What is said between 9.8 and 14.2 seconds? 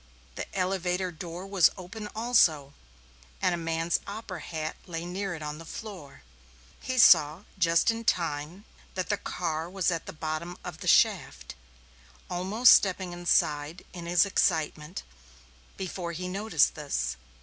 at the bottom of the shaft, almost stepping inside, in